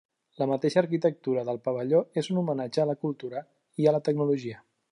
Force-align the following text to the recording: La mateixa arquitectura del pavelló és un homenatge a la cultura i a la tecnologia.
La 0.41 0.45
mateixa 0.51 0.79
arquitectura 0.81 1.43
del 1.49 1.59
pavelló 1.67 2.01
és 2.21 2.29
un 2.35 2.41
homenatge 2.43 2.83
a 2.85 2.87
la 2.93 2.99
cultura 3.07 3.45
i 3.85 3.87
a 3.87 3.95
la 3.97 4.01
tecnologia. 4.09 4.63